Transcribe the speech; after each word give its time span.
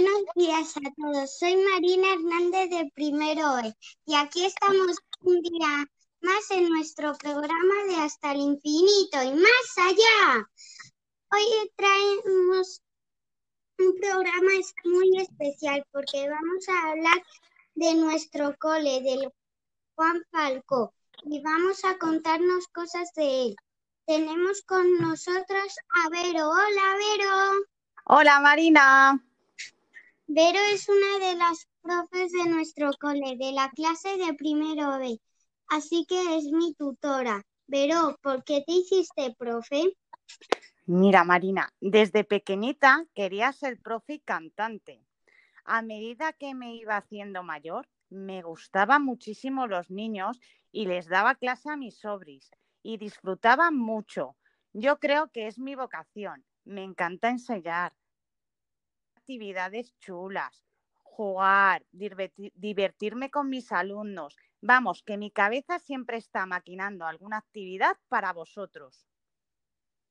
Buenos 0.00 0.22
días 0.36 0.76
a 0.76 0.94
todos. 0.94 1.38
Soy 1.40 1.56
Marina 1.56 2.12
Hernández 2.12 2.70
de 2.70 2.88
Primero 2.94 3.58
E 3.58 3.74
y 4.06 4.14
aquí 4.14 4.44
estamos 4.44 4.96
un 5.22 5.40
día 5.42 5.86
más 6.20 6.50
en 6.52 6.68
nuestro 6.68 7.16
programa 7.16 7.74
de 7.88 7.96
Hasta 7.96 8.30
el 8.30 8.38
Infinito 8.38 9.20
y 9.24 9.32
más 9.32 9.76
allá. 9.76 10.48
Hoy 11.32 11.72
traemos 11.74 12.80
un 13.80 13.96
programa 13.96 14.52
muy 14.84 15.20
especial 15.20 15.84
porque 15.90 16.28
vamos 16.30 16.68
a 16.68 16.90
hablar 16.90 17.20
de 17.74 17.94
nuestro 17.96 18.54
cole, 18.60 19.00
del 19.02 19.32
Juan 19.96 20.22
Falco, 20.30 20.94
y 21.24 21.42
vamos 21.42 21.84
a 21.84 21.98
contarnos 21.98 22.68
cosas 22.68 23.12
de 23.16 23.46
él. 23.46 23.56
Tenemos 24.06 24.62
con 24.62 24.96
nosotros 25.00 25.74
a 25.88 26.08
Vero. 26.10 26.50
Hola, 26.50 26.96
Vero. 26.98 27.66
Hola, 28.04 28.38
Marina. 28.38 29.27
Vero 30.30 30.58
es 30.74 30.86
una 30.90 31.26
de 31.26 31.36
las 31.36 31.66
profes 31.80 32.32
de 32.32 32.50
nuestro 32.50 32.90
cole, 33.00 33.38
de 33.38 33.50
la 33.52 33.70
clase 33.70 34.18
de 34.18 34.34
primero 34.34 34.98
B, 34.98 35.18
así 35.70 36.04
que 36.06 36.36
es 36.36 36.44
mi 36.52 36.74
tutora. 36.74 37.42
Vero, 37.66 38.14
¿por 38.22 38.44
qué 38.44 38.62
te 38.66 38.72
hiciste 38.72 39.34
profe? 39.38 39.96
Mira, 40.84 41.24
Marina, 41.24 41.72
desde 41.80 42.24
pequeñita 42.24 43.06
quería 43.14 43.54
ser 43.54 43.80
profe 43.80 44.14
y 44.14 44.20
cantante. 44.20 45.02
A 45.64 45.80
medida 45.80 46.34
que 46.34 46.54
me 46.54 46.74
iba 46.74 46.98
haciendo 46.98 47.42
mayor, 47.42 47.88
me 48.10 48.42
gustaban 48.42 49.06
muchísimo 49.06 49.66
los 49.66 49.90
niños 49.90 50.38
y 50.70 50.84
les 50.84 51.08
daba 51.08 51.36
clase 51.36 51.70
a 51.70 51.76
mis 51.78 52.00
sobris 52.00 52.50
y 52.82 52.98
disfrutaba 52.98 53.70
mucho. 53.70 54.36
Yo 54.74 54.98
creo 54.98 55.32
que 55.32 55.46
es 55.46 55.58
mi 55.58 55.74
vocación. 55.74 56.44
Me 56.66 56.84
encanta 56.84 57.30
enseñar 57.30 57.94
actividades 59.28 59.94
chulas, 59.98 60.64
jugar, 61.02 61.84
divertirme 61.92 63.30
con 63.30 63.50
mis 63.50 63.70
alumnos. 63.72 64.34
Vamos, 64.62 65.02
que 65.02 65.18
mi 65.18 65.30
cabeza 65.30 65.78
siempre 65.78 66.16
está 66.16 66.46
maquinando 66.46 67.04
alguna 67.04 67.36
actividad 67.36 67.94
para 68.08 68.32
vosotros. 68.32 69.06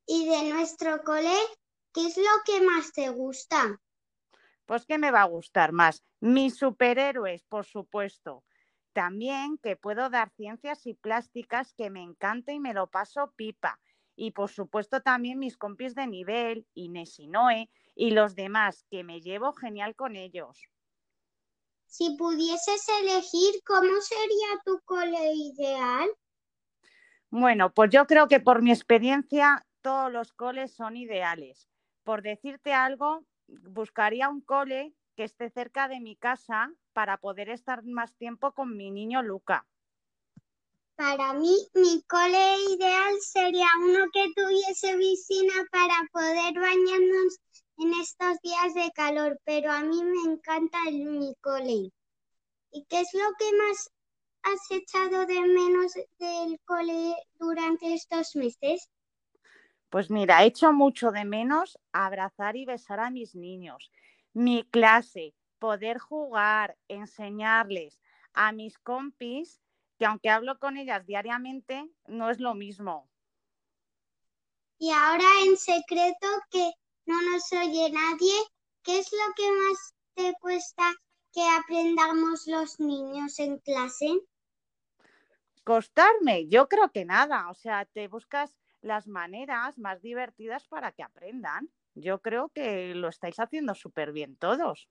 ¿Y 0.06 0.28
de 0.28 0.52
nuestro 0.52 1.02
cole, 1.02 1.36
qué 1.92 2.06
es 2.06 2.16
lo 2.16 2.30
que 2.46 2.60
más 2.64 2.92
te 2.92 3.08
gusta? 3.08 3.80
Pues 4.66 4.86
¿qué 4.86 4.98
me 4.98 5.10
va 5.10 5.22
a 5.22 5.32
gustar 5.32 5.72
más? 5.72 6.04
Mis 6.20 6.56
superhéroes, 6.56 7.42
por 7.42 7.64
supuesto. 7.64 8.44
También 8.92 9.58
que 9.58 9.74
puedo 9.74 10.10
dar 10.10 10.30
ciencias 10.30 10.86
y 10.86 10.94
plásticas 10.94 11.74
que 11.74 11.90
me 11.90 12.04
encanta 12.04 12.52
y 12.52 12.60
me 12.60 12.72
lo 12.72 12.86
paso 12.86 13.32
pipa. 13.34 13.80
Y 14.14 14.30
por 14.30 14.48
supuesto 14.48 15.00
también 15.00 15.40
mis 15.40 15.56
compis 15.56 15.96
de 15.96 16.06
nivel, 16.06 16.68
Inés 16.74 17.18
y 17.18 17.26
Noé, 17.26 17.68
y 17.98 18.12
los 18.12 18.36
demás, 18.36 18.86
que 18.92 19.02
me 19.02 19.20
llevo 19.20 19.52
genial 19.54 19.96
con 19.96 20.14
ellos. 20.14 20.70
Si 21.86 22.16
pudieses 22.16 22.86
elegir, 23.00 23.60
¿cómo 23.66 24.00
sería 24.00 24.62
tu 24.64 24.80
cole 24.84 25.32
ideal? 25.34 26.08
Bueno, 27.28 27.74
pues 27.74 27.90
yo 27.90 28.06
creo 28.06 28.28
que 28.28 28.38
por 28.38 28.62
mi 28.62 28.70
experiencia 28.70 29.66
todos 29.82 30.12
los 30.12 30.32
coles 30.32 30.72
son 30.72 30.96
ideales. 30.96 31.68
Por 32.04 32.22
decirte 32.22 32.72
algo, 32.72 33.24
buscaría 33.48 34.28
un 34.28 34.42
cole 34.42 34.94
que 35.16 35.24
esté 35.24 35.50
cerca 35.50 35.88
de 35.88 35.98
mi 35.98 36.14
casa 36.14 36.72
para 36.92 37.16
poder 37.16 37.48
estar 37.48 37.82
más 37.82 38.14
tiempo 38.14 38.52
con 38.52 38.76
mi 38.76 38.92
niño 38.92 39.22
Luca. 39.24 39.66
Para 40.94 41.32
mí, 41.32 41.56
mi 41.74 42.00
cole 42.02 42.58
ideal 42.76 43.16
sería 43.20 43.68
uno 43.80 44.06
que 44.12 44.26
tuviese 44.36 44.96
piscina 44.96 45.54
para 45.72 45.94
poder 46.12 46.54
bañarnos 46.54 47.40
en 47.78 47.92
estos 47.94 48.40
días 48.42 48.74
de 48.74 48.90
calor, 48.92 49.40
pero 49.44 49.70
a 49.70 49.82
mí 49.82 50.02
me 50.02 50.32
encanta 50.32 50.78
el, 50.88 51.04
mi 51.04 51.34
cole. 51.40 51.92
¿Y 52.72 52.84
qué 52.88 53.00
es 53.00 53.14
lo 53.14 53.30
que 53.38 53.56
más 53.56 53.90
has 54.42 54.70
echado 54.70 55.26
de 55.26 55.40
menos 55.40 55.94
del 56.18 56.60
cole 56.64 57.14
durante 57.38 57.94
estos 57.94 58.34
meses? 58.36 58.90
Pues 59.90 60.10
mira, 60.10 60.42
he 60.42 60.46
hecho 60.46 60.72
mucho 60.72 61.12
de 61.12 61.24
menos 61.24 61.78
abrazar 61.92 62.56
y 62.56 62.66
besar 62.66 63.00
a 63.00 63.10
mis 63.10 63.34
niños, 63.34 63.90
mi 64.34 64.64
clase, 64.64 65.34
poder 65.58 65.98
jugar, 65.98 66.76
enseñarles 66.88 67.98
a 68.34 68.52
mis 68.52 68.78
compis, 68.78 69.60
que 69.98 70.04
aunque 70.04 70.30
hablo 70.30 70.58
con 70.58 70.76
ellas 70.76 71.06
diariamente, 71.06 71.88
no 72.06 72.30
es 72.30 72.38
lo 72.38 72.54
mismo. 72.54 73.08
Y 74.78 74.90
ahora 74.90 75.24
en 75.44 75.56
secreto 75.56 76.28
que 76.50 76.70
no 77.08 77.22
nos 77.22 77.50
oye 77.52 77.90
nadie, 77.90 78.34
¿qué 78.82 78.98
es 78.98 79.10
lo 79.12 79.34
que 79.34 79.50
más 79.50 79.94
te 80.14 80.34
cuesta 80.40 80.94
que 81.32 81.42
aprendamos 81.42 82.46
los 82.46 82.78
niños 82.78 83.38
en 83.38 83.58
clase? 83.60 84.20
Costarme, 85.64 86.48
yo 86.48 86.68
creo 86.68 86.92
que 86.92 87.06
nada, 87.06 87.48
o 87.50 87.54
sea, 87.54 87.86
te 87.86 88.08
buscas 88.08 88.58
las 88.82 89.08
maneras 89.08 89.78
más 89.78 90.02
divertidas 90.02 90.68
para 90.68 90.92
que 90.92 91.02
aprendan. 91.02 91.70
Yo 91.94 92.20
creo 92.20 92.50
que 92.50 92.94
lo 92.94 93.08
estáis 93.08 93.40
haciendo 93.40 93.74
súper 93.74 94.12
bien 94.12 94.36
todos. 94.36 94.88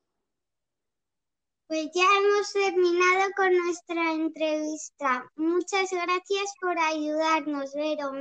Pues 1.67 1.89
ya 1.94 2.03
hemos 2.17 2.51
terminado 2.51 3.31
con 3.35 3.56
nuestra 3.56 4.13
entrevista. 4.13 5.29
Muchas 5.35 5.91
gracias 5.91 6.53
por 6.61 6.79
ayudarnos, 6.79 7.73
Vero. 7.75 8.11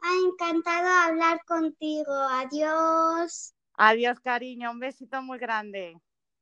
Ha 0.00 0.14
encantado 0.26 0.88
hablar 0.88 1.44
contigo. 1.44 2.12
Adiós. 2.12 3.54
Adiós, 3.74 4.20
cariño. 4.20 4.70
Un 4.70 4.80
besito 4.80 5.22
muy 5.22 5.38
grande. 5.38 5.96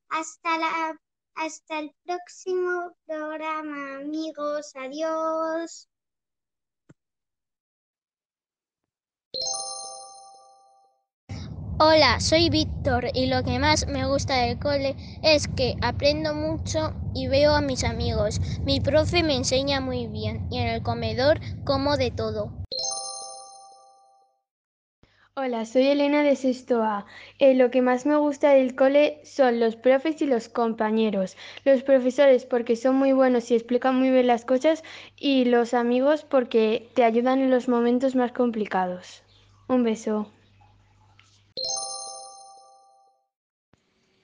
Hasta 0.08 0.58
la 0.58 1.00
hasta 1.36 1.80
el 1.80 1.94
próximo 2.04 2.96
programa, 3.06 3.98
amigos. 4.00 4.72
Adiós. 4.74 5.88
Hola, 11.78 12.20
soy 12.20 12.48
Víctor 12.48 13.08
y 13.12 13.26
lo 13.26 13.42
que 13.44 13.58
más 13.58 13.86
me 13.86 14.06
gusta 14.06 14.34
del 14.36 14.58
cole 14.58 14.96
es 15.22 15.46
que 15.46 15.76
aprendo 15.82 16.32
mucho 16.32 16.94
y 17.14 17.28
veo 17.28 17.54
a 17.54 17.60
mis 17.60 17.84
amigos. 17.84 18.40
Mi 18.64 18.80
profe 18.80 19.22
me 19.22 19.36
enseña 19.36 19.82
muy 19.82 20.06
bien 20.06 20.46
y 20.50 20.58
en 20.58 20.68
el 20.68 20.82
comedor 20.82 21.38
como 21.66 21.98
de 21.98 22.10
todo. 22.10 22.65
Hola, 25.38 25.66
soy 25.66 25.88
Elena 25.88 26.22
de 26.22 26.34
Sexto 26.34 26.82
A. 26.82 27.04
Eh, 27.38 27.54
lo 27.54 27.70
que 27.70 27.82
más 27.82 28.06
me 28.06 28.16
gusta 28.16 28.52
del 28.52 28.74
cole 28.74 29.20
son 29.22 29.60
los 29.60 29.76
profes 29.76 30.22
y 30.22 30.26
los 30.26 30.48
compañeros. 30.48 31.36
Los 31.62 31.82
profesores 31.82 32.46
porque 32.46 32.74
son 32.74 32.96
muy 32.96 33.12
buenos 33.12 33.50
y 33.50 33.54
explican 33.54 33.96
muy 33.96 34.08
bien 34.10 34.28
las 34.28 34.46
cosas 34.46 34.82
y 35.14 35.44
los 35.44 35.74
amigos 35.74 36.24
porque 36.24 36.88
te 36.94 37.04
ayudan 37.04 37.40
en 37.40 37.50
los 37.50 37.68
momentos 37.68 38.14
más 38.14 38.32
complicados. 38.32 39.22
Un 39.68 39.84
beso. 39.84 40.32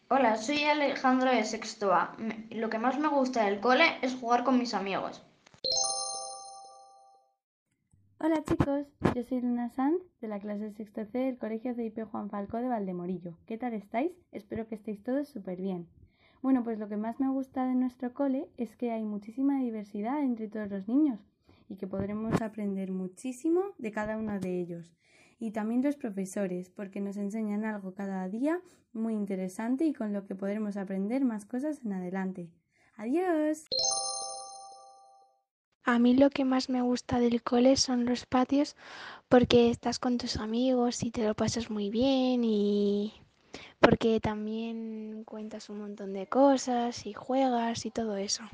Hola, 0.09 0.39
soy 0.39 0.65
Alejandro 0.65 1.31
de 1.31 1.45
Sexto 1.45 1.93
A. 1.93 2.17
Lo 2.49 2.71
que 2.71 2.78
más 2.78 2.99
me 2.99 3.09
gusta 3.09 3.45
del 3.45 3.61
cole 3.61 3.84
es 4.01 4.15
jugar 4.15 4.45
con 4.45 4.59
mis 4.59 4.72
amigos. 4.72 5.21
Hola 8.25 8.44
chicos, 8.44 8.87
yo 9.16 9.25
soy 9.25 9.41
Luna 9.41 9.69
Sanz 9.71 10.00
de 10.21 10.28
la 10.28 10.38
clase 10.38 10.66
de 10.66 10.71
sexto 10.71 11.05
C 11.06 11.19
del 11.19 11.38
Colegio 11.38 11.75
CIP 11.75 12.05
Juan 12.05 12.31
Falcó 12.31 12.59
de 12.59 12.69
Valdemorillo. 12.69 13.37
¿Qué 13.47 13.59
tal 13.59 13.75
estáis? 13.75 14.12
Espero 14.31 14.69
que 14.69 14.77
estéis 14.77 15.03
todos 15.03 15.27
súper 15.27 15.60
bien. 15.60 15.88
Bueno, 16.41 16.63
pues 16.63 16.78
lo 16.78 16.89
que 16.89 16.97
más 16.97 17.19
me 17.19 17.28
gusta 17.28 17.66
de 17.66 17.74
nuestro 17.74 18.15
cole 18.15 18.47
es 18.59 18.77
que 18.77 18.92
hay 18.92 19.04
muchísima 19.04 19.59
diversidad 19.59 20.22
entre 20.22 20.47
todos 20.47 20.71
los 20.71 20.86
niños 20.86 21.19
y 21.69 21.74
que 21.74 21.89
podremos 21.89 22.41
aprender 22.42 22.92
muchísimo 22.92 23.63
de 23.78 23.91
cada 23.91 24.16
uno 24.16 24.39
de 24.39 24.60
ellos. 24.60 24.95
Y 25.41 25.51
también 25.51 25.83
los 25.83 25.97
profesores, 25.97 26.71
porque 26.71 27.01
nos 27.01 27.16
enseñan 27.16 27.65
algo 27.65 27.92
cada 27.92 28.28
día 28.28 28.60
muy 28.92 29.15
interesante 29.15 29.84
y 29.84 29.95
con 29.95 30.13
lo 30.13 30.27
que 30.27 30.36
podremos 30.36 30.77
aprender 30.77 31.24
más 31.24 31.45
cosas 31.45 31.84
en 31.84 31.95
adelante. 31.95 32.53
Adiós. 32.97 33.66
A 35.84 35.99
mí 35.99 36.15
lo 36.15 36.31
que 36.31 36.45
más 36.45 36.69
me 36.69 36.81
gusta 36.81 37.19
del 37.19 37.43
cole 37.43 37.77
son 37.77 38.05
los 38.05 38.25
patios 38.25 38.77
porque 39.29 39.69
estás 39.69 39.99
con 39.99 40.17
tus 40.17 40.37
amigos 40.37 41.03
y 41.03 41.11
te 41.11 41.27
lo 41.27 41.34
pasas 41.34 41.71
muy 41.71 41.91
bien 41.91 42.45
y 42.45 43.13
porque 43.81 44.21
también 44.21 45.25
cuentas 45.25 45.69
un 45.71 45.81
montón 45.81 46.13
de 46.13 46.29
cosas 46.29 47.05
y 47.05 47.13
juegas 47.13 47.84
y 47.84 47.91
todo 47.91 48.17
eso. 48.17 48.45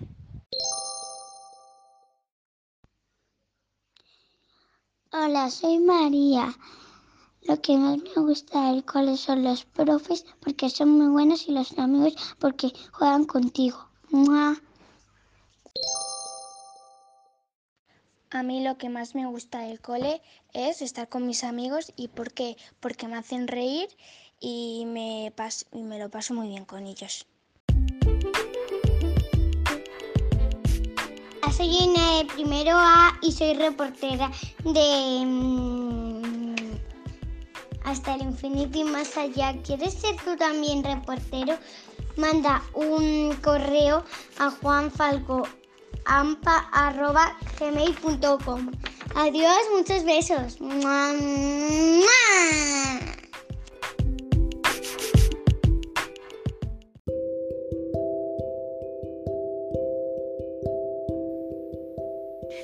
Hola, 5.13 5.51
soy 5.51 5.79
María. 5.81 6.55
Lo 7.43 7.61
que 7.61 7.77
más 7.77 7.99
me 7.99 8.23
gusta 8.23 8.71
del 8.71 8.87
cole 8.87 9.19
son 9.19 9.45
los 9.45 9.67
profes 9.67 10.25
porque 10.41 10.71
son 10.71 10.91
muy 10.91 11.09
buenos 11.09 11.47
y 11.47 11.53
los 11.53 11.79
amigos 11.79 12.15
porque 12.39 12.73
juegan 12.93 13.25
contigo. 13.25 13.89
A 18.31 18.43
mí 18.43 18.63
lo 18.63 18.77
que 18.77 18.91
más 18.91 19.15
me 19.15 19.27
gusta 19.27 19.61
del 19.61 19.81
cole 19.81 20.21
es 20.53 20.83
estar 20.83 21.09
con 21.09 21.27
mis 21.27 21.45
amigos 21.45 21.93
y 21.97 22.09
¿por 22.09 22.33
qué? 22.33 22.57
Porque 22.79 23.09
me 23.09 23.17
hacen 23.17 23.49
reír 23.49 23.89
y 24.39 24.85
me, 24.87 25.33
y 25.73 25.83
me 25.83 25.99
lo 25.99 26.11
paso 26.11 26.35
muy 26.35 26.49
bien 26.49 26.65
con 26.67 26.87
ellos. 26.87 27.27
Soy 31.59 31.71
de 31.71 32.25
primero 32.35 32.77
A 32.77 33.19
y 33.21 33.33
soy 33.33 33.55
reportera 33.55 34.31
de 34.63 35.25
mm, 35.27 36.55
Hasta 37.83 38.15
el 38.15 38.23
infinito 38.23 38.79
y 38.79 38.85
más 38.85 39.17
allá. 39.17 39.57
¿Quieres 39.65 39.95
ser 39.95 40.15
tú 40.25 40.37
también 40.37 40.85
reportero? 40.85 41.59
Manda 42.17 42.63
un 42.75 43.35
correo 43.43 44.05
a 44.39 44.51
juanfalcoampa.gmail.com 46.08 48.72
Adiós, 49.14 49.62
muchos 49.75 50.05
besos. 50.05 50.58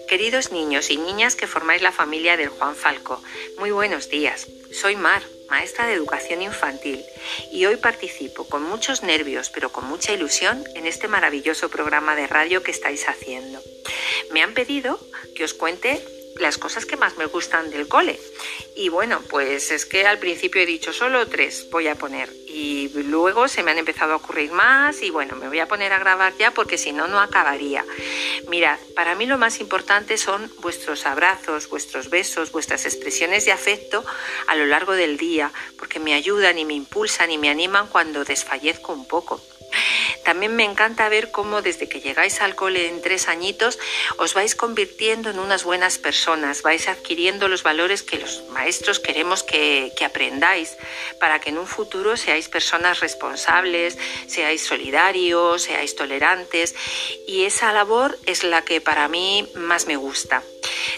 Queridos 0.08 0.52
niños 0.52 0.90
y 0.90 0.96
niñas 0.96 1.34
que 1.34 1.46
formáis 1.46 1.82
la 1.82 1.92
familia 1.92 2.36
del 2.36 2.48
Juan 2.48 2.74
Falco, 2.76 3.20
muy 3.58 3.72
buenos 3.72 4.10
días. 4.10 4.46
Soy 4.70 4.96
Mar, 4.96 5.22
maestra 5.48 5.86
de 5.86 5.94
educación 5.94 6.42
infantil, 6.42 7.04
y 7.52 7.66
hoy 7.66 7.76
participo 7.76 8.48
con 8.48 8.62
muchos 8.62 9.02
nervios, 9.02 9.50
pero 9.50 9.70
con 9.70 9.84
mucha 9.86 10.12
ilusión, 10.12 10.64
en 10.74 10.86
este 10.86 11.08
maravilloso 11.08 11.68
programa 11.68 12.16
de 12.16 12.26
radio 12.26 12.62
que 12.62 12.70
estáis 12.70 13.08
haciendo. 13.08 13.60
Me 14.32 14.42
han 14.42 14.54
pedido 14.54 14.98
que 15.34 15.44
os 15.44 15.54
cuente 15.54 16.02
las 16.36 16.58
cosas 16.58 16.86
que 16.86 16.96
más 16.96 17.16
me 17.16 17.26
gustan 17.26 17.70
del 17.70 17.88
cole. 17.88 18.18
Y 18.76 18.88
bueno, 18.88 19.20
pues 19.28 19.70
es 19.70 19.86
que 19.86 20.06
al 20.06 20.18
principio 20.18 20.62
he 20.62 20.66
dicho 20.66 20.92
solo 20.92 21.26
tres 21.28 21.68
voy 21.70 21.88
a 21.88 21.94
poner 21.94 22.30
y 22.54 22.88
luego 22.88 23.48
se 23.48 23.64
me 23.64 23.72
han 23.72 23.78
empezado 23.78 24.12
a 24.12 24.16
ocurrir 24.16 24.52
más 24.52 25.02
y 25.02 25.10
bueno, 25.10 25.34
me 25.34 25.48
voy 25.48 25.58
a 25.58 25.66
poner 25.66 25.92
a 25.92 25.98
grabar 25.98 26.36
ya 26.38 26.52
porque 26.52 26.78
si 26.78 26.92
no, 26.92 27.08
no 27.08 27.20
acabaría. 27.20 27.84
Mirad, 28.48 28.78
para 28.94 29.16
mí 29.16 29.26
lo 29.26 29.38
más 29.38 29.60
importante 29.60 30.16
son 30.18 30.50
vuestros 30.60 31.04
abrazos, 31.04 31.68
vuestros 31.68 32.10
besos, 32.10 32.52
vuestras 32.52 32.84
expresiones 32.84 33.44
de 33.44 33.52
afecto 33.52 34.04
a 34.46 34.54
lo 34.54 34.66
largo 34.66 34.92
del 34.92 35.16
día, 35.16 35.50
porque 35.78 35.98
me 35.98 36.14
ayudan 36.14 36.56
y 36.58 36.64
me 36.64 36.74
impulsan 36.74 37.32
y 37.32 37.38
me 37.38 37.50
animan 37.50 37.88
cuando 37.88 38.24
desfallezco 38.24 38.92
un 38.92 39.08
poco. 39.08 39.42
También 40.24 40.56
me 40.56 40.64
encanta 40.64 41.08
ver 41.08 41.30
cómo 41.30 41.60
desde 41.60 41.88
que 41.88 42.00
llegáis 42.00 42.40
al 42.40 42.54
cole 42.54 42.88
en 42.88 43.02
tres 43.02 43.28
añitos 43.28 43.78
os 44.16 44.32
vais 44.32 44.54
convirtiendo 44.54 45.30
en 45.30 45.38
unas 45.38 45.64
buenas 45.64 45.98
personas, 45.98 46.62
vais 46.62 46.88
adquiriendo 46.88 47.48
los 47.48 47.62
valores 47.62 48.02
que 48.02 48.18
los 48.18 48.42
maestros 48.50 49.00
queremos 49.00 49.42
que, 49.42 49.92
que 49.96 50.04
aprendáis 50.04 50.76
para 51.20 51.40
que 51.40 51.50
en 51.50 51.58
un 51.58 51.66
futuro 51.66 52.16
seáis 52.16 52.48
personas 52.48 53.00
responsables, 53.00 53.98
seáis 54.26 54.64
solidarios, 54.64 55.62
seáis 55.62 55.94
tolerantes 55.94 56.74
y 57.26 57.44
esa 57.44 57.72
labor 57.72 58.18
es 58.26 58.44
la 58.44 58.62
que 58.62 58.80
para 58.80 59.08
mí 59.08 59.46
más 59.54 59.86
me 59.86 59.96
gusta. 59.96 60.42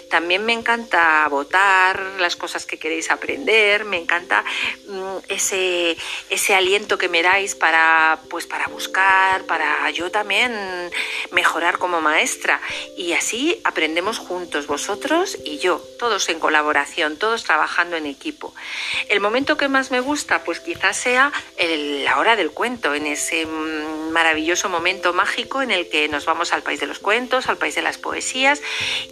También 0.09 0.45
me 0.45 0.53
encanta 0.53 1.27
votar 1.29 1.99
las 2.19 2.35
cosas 2.35 2.65
que 2.65 2.77
queréis 2.77 3.11
aprender, 3.11 3.85
me 3.85 3.97
encanta 3.97 4.43
mm, 4.87 5.17
ese, 5.29 5.97
ese 6.29 6.55
aliento 6.55 6.97
que 6.97 7.09
me 7.09 7.21
dais 7.21 7.55
para, 7.55 8.19
pues, 8.29 8.45
para 8.45 8.67
buscar, 8.67 9.43
para 9.43 9.89
yo 9.91 10.11
también 10.11 10.53
mejorar 11.31 11.77
como 11.77 12.01
maestra. 12.01 12.61
Y 12.95 13.13
así 13.13 13.59
aprendemos 13.63 14.19
juntos, 14.19 14.67
vosotros 14.67 15.37
y 15.43 15.57
yo, 15.59 15.81
todos 15.99 16.29
en 16.29 16.39
colaboración, 16.39 17.17
todos 17.17 17.43
trabajando 17.43 17.95
en 17.95 18.05
equipo. 18.05 18.53
El 19.09 19.19
momento 19.19 19.57
que 19.57 19.67
más 19.67 19.91
me 19.91 19.99
gusta, 19.99 20.43
pues 20.43 20.59
quizás 20.59 20.97
sea 20.97 21.31
la 22.03 22.19
hora 22.19 22.35
del 22.35 22.51
cuento, 22.51 22.93
en 22.93 23.07
ese 23.07 23.45
mm, 23.45 24.11
maravilloso 24.11 24.69
momento 24.69 25.13
mágico 25.13 25.61
en 25.61 25.71
el 25.71 25.89
que 25.89 26.07
nos 26.07 26.25
vamos 26.25 26.53
al 26.53 26.63
país 26.63 26.79
de 26.79 26.87
los 26.87 26.99
cuentos, 26.99 27.47
al 27.47 27.57
país 27.57 27.75
de 27.75 27.81
las 27.81 27.97
poesías 27.97 28.61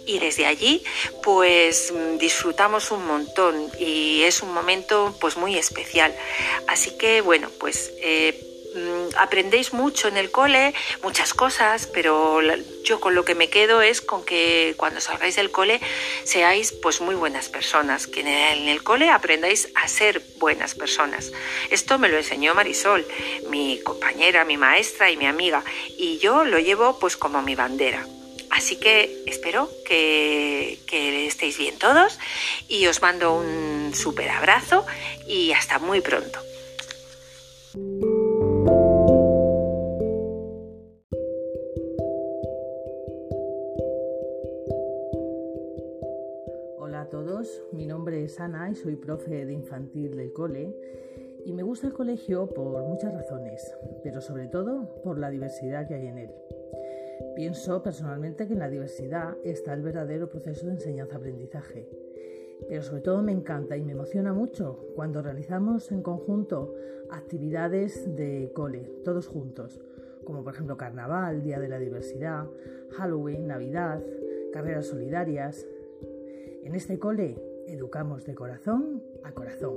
y 0.06 0.18
desde 0.18 0.45
allí 0.46 0.82
pues 1.22 1.92
mm, 1.92 2.18
disfrutamos 2.18 2.90
un 2.90 3.06
montón 3.06 3.70
y 3.78 4.22
es 4.22 4.42
un 4.42 4.52
momento 4.52 5.14
pues 5.20 5.36
muy 5.36 5.56
especial. 5.56 6.14
Así 6.68 6.96
que 6.96 7.20
bueno, 7.20 7.50
pues 7.58 7.92
eh, 8.00 8.40
mm, 8.74 9.16
aprendéis 9.18 9.72
mucho 9.72 10.08
en 10.08 10.16
el 10.16 10.30
cole, 10.30 10.74
muchas 11.02 11.34
cosas, 11.34 11.86
pero 11.86 12.40
yo 12.84 13.00
con 13.00 13.14
lo 13.14 13.24
que 13.24 13.34
me 13.34 13.48
quedo 13.48 13.82
es 13.82 14.00
con 14.00 14.24
que 14.24 14.74
cuando 14.76 15.00
salgáis 15.00 15.36
del 15.36 15.50
cole 15.50 15.80
seáis 16.24 16.72
pues 16.72 17.00
muy 17.00 17.14
buenas 17.14 17.48
personas, 17.48 18.06
que 18.06 18.20
en 18.20 18.68
el 18.68 18.82
cole 18.82 19.10
aprendáis 19.10 19.68
a 19.74 19.88
ser 19.88 20.22
buenas 20.38 20.74
personas. 20.74 21.32
Esto 21.70 21.98
me 21.98 22.08
lo 22.08 22.16
enseñó 22.16 22.54
Marisol, 22.54 23.06
mi 23.50 23.80
compañera, 23.80 24.44
mi 24.44 24.56
maestra 24.56 25.10
y 25.10 25.16
mi 25.16 25.26
amiga, 25.26 25.62
y 25.98 26.18
yo 26.18 26.44
lo 26.44 26.58
llevo 26.58 26.98
pues 26.98 27.16
como 27.16 27.42
mi 27.42 27.54
bandera. 27.54 28.06
Así 28.56 28.76
que 28.76 29.22
espero 29.26 29.68
que, 29.84 30.78
estéis 31.26 31.58
bien 31.58 31.78
todos 31.78 32.18
y 32.68 32.86
os 32.86 33.02
mando 33.02 33.36
un 33.36 33.92
súper 33.92 34.30
abrazo 34.30 34.86
y 35.28 35.52
hasta 35.52 35.78
muy 35.78 36.00
pronto. 36.00 36.38
Hola 46.78 47.02
a 47.02 47.08
todos, 47.10 47.62
mi 47.72 47.84
nombre 47.84 48.24
es 48.24 48.40
Ana 48.40 48.70
y 48.70 48.74
soy 48.74 48.96
profe 48.96 49.44
de 49.44 49.52
infantil 49.52 50.16
del 50.16 50.32
cole 50.32 50.74
y 51.44 51.52
me 51.52 51.62
gusta 51.62 51.88
el 51.88 51.92
colegio 51.92 52.48
por 52.48 52.82
muchas 52.84 53.12
razones, 53.12 53.70
pero 54.02 54.22
sobre 54.22 54.48
todo 54.48 55.02
por 55.04 55.18
la 55.18 55.28
diversidad 55.28 55.86
que 55.86 55.94
hay 55.94 56.06
en 56.06 56.18
él. 56.18 56.30
Pienso 57.36 57.82
personalmente 57.82 58.46
que 58.46 58.54
en 58.54 58.60
la 58.60 58.70
diversidad 58.70 59.36
está 59.44 59.74
el 59.74 59.82
verdadero 59.82 60.30
proceso 60.30 60.66
de 60.66 60.72
enseñanza-aprendizaje. 60.72 61.86
Pero 62.66 62.82
sobre 62.82 63.02
todo 63.02 63.22
me 63.22 63.32
encanta 63.32 63.76
y 63.76 63.82
me 63.82 63.92
emociona 63.92 64.32
mucho 64.32 64.86
cuando 64.94 65.20
realizamos 65.20 65.92
en 65.92 66.02
conjunto 66.02 66.74
actividades 67.10 68.16
de 68.16 68.50
cole, 68.54 68.90
todos 69.04 69.28
juntos, 69.28 69.82
como 70.24 70.42
por 70.42 70.54
ejemplo 70.54 70.78
Carnaval, 70.78 71.42
Día 71.42 71.60
de 71.60 71.68
la 71.68 71.78
Diversidad, 71.78 72.46
Halloween, 72.92 73.46
Navidad, 73.46 74.02
carreras 74.50 74.86
solidarias. 74.86 75.66
En 76.64 76.74
este 76.74 76.98
cole 76.98 77.36
educamos 77.66 78.24
de 78.24 78.34
corazón 78.34 79.02
a 79.22 79.32
corazón. 79.32 79.74